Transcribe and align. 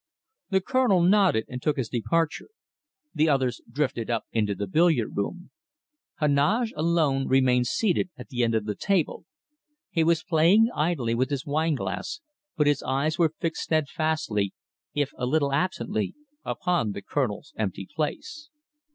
The 0.49 0.61
Colonel 0.61 1.03
nodded 1.03 1.45
and 1.47 1.61
took 1.61 1.77
his 1.77 1.87
departure. 1.87 2.49
The 3.13 3.29
others 3.29 3.61
drifted 3.71 4.09
up 4.09 4.25
into 4.31 4.55
the 4.55 4.65
billiard 4.65 5.15
room. 5.15 5.51
Heneage 6.19 6.73
alone 6.75 7.27
remained 7.27 7.67
seated 7.67 8.09
at 8.17 8.29
the 8.29 8.41
end 8.43 8.55
of 8.55 8.65
the 8.65 8.73
table. 8.73 9.25
He 9.91 10.03
was 10.03 10.23
playing 10.23 10.69
idly 10.75 11.13
with 11.13 11.29
his 11.29 11.45
wineglass, 11.45 12.19
but 12.57 12.65
his 12.65 12.81
eyes 12.81 13.19
were 13.19 13.35
fixed 13.39 13.61
steadfastly, 13.61 14.53
if 14.95 15.11
a 15.19 15.27
little 15.27 15.53
absently, 15.53 16.15
upon 16.43 16.93
the 16.93 17.03
Colonel's 17.03 17.53
empty 17.55 17.87
place. 17.95 18.49